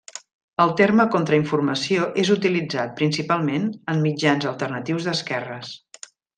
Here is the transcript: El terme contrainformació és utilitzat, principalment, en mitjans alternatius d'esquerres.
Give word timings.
El 0.63 0.71
terme 0.79 1.03
contrainformació 1.15 2.07
és 2.23 2.31
utilitzat, 2.37 2.97
principalment, 3.03 3.69
en 3.95 4.03
mitjans 4.09 4.49
alternatius 4.55 5.11
d'esquerres. 5.11 5.79